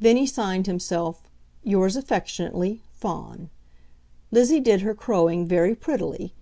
Then 0.00 0.16
he 0.16 0.26
signed 0.26 0.66
himself 0.66 1.30
"yours 1.62 1.94
affectionately, 1.94 2.82
Fawn." 2.92 3.50
Lizzie 4.32 4.58
did 4.58 4.80
her 4.80 4.94
crowing 4.96 5.46
very 5.46 5.76
prettily. 5.76 6.34